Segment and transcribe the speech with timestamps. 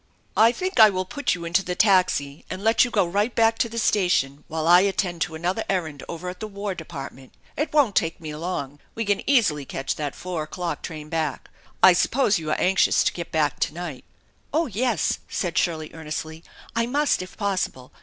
[0.35, 3.59] "I think I will put you into the taxi and let you go right back
[3.59, 7.33] to the station while I attend *o another errand over at the War Department.
[7.55, 8.79] It won't take me long.
[8.95, 11.51] We can easily catch that four o'clock train back.
[11.83, 14.03] I suppose you are anxious to get back to night?""
[14.55, 16.43] Oh, yes," said Shirley earnestly,"
[16.75, 17.91] I must, if possible.